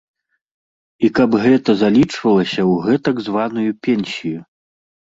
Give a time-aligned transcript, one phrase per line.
[1.07, 4.39] І каб гэта залічвалася ў гэтак званую пенсію.